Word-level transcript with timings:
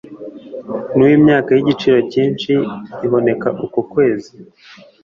n 0.95 0.97
uw 1.03 1.09
imyaka 1.19 1.49
y 1.53 1.59
igiciro 1.63 1.99
cyinshi 2.11 2.51
iboneka 3.05 3.47
uko 3.65 3.79
kwezi 3.91 4.31